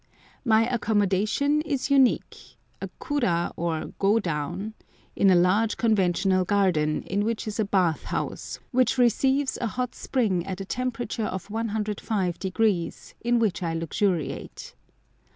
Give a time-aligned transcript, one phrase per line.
[0.43, 4.73] My accommodation is unique—a kura, or godown,
[5.15, 9.93] in a large conventional garden, in which is a bath house, which receives a hot
[9.93, 14.73] spring at a temperature of 105°, in which I luxuriate.